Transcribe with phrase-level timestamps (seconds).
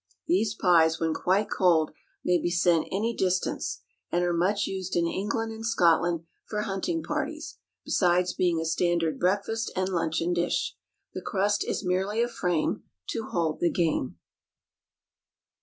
[0.25, 1.91] These pies, when quite cold,
[2.25, 3.81] may be sent any distance,
[4.11, 9.19] and are much used in England and Scotland for hunting parties, besides being a standard
[9.19, 10.75] breakfast and luncheon dish.
[11.13, 14.17] The crust is merely a frame to hold the game.